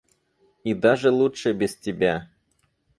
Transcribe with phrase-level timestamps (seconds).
[0.63, 2.27] И даже лучше без тебя.